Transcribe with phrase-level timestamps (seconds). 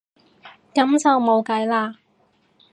[0.73, 1.97] 噉就冇計啦